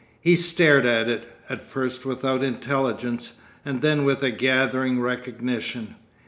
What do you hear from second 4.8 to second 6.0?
recognition.